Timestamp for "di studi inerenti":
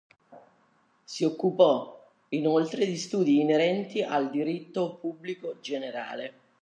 2.87-4.01